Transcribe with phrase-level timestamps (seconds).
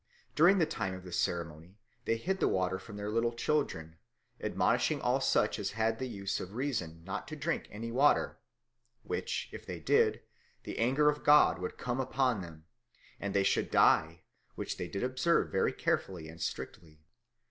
[0.33, 3.97] During the time of this ceremony they hid the water from their little children,
[4.39, 8.39] admonishing all such as had the use of reason not to drink any water;
[9.03, 10.23] which, if they did,
[10.63, 12.65] the anger of God would come upon them,
[13.19, 14.23] and they should die,
[14.55, 17.03] which they did observe very carefully and strictly.